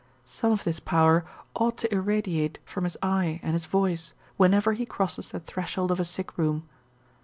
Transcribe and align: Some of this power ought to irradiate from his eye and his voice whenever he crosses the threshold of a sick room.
Some 0.25 0.51
of 0.51 0.63
this 0.63 0.79
power 0.79 1.25
ought 1.55 1.77
to 1.77 1.93
irradiate 1.93 2.57
from 2.65 2.85
his 2.85 2.97
eye 3.03 3.39
and 3.43 3.53
his 3.53 3.67
voice 3.67 4.13
whenever 4.35 4.73
he 4.73 4.83
crosses 4.83 5.29
the 5.29 5.41
threshold 5.41 5.91
of 5.91 5.99
a 5.99 6.05
sick 6.05 6.39
room. 6.39 6.67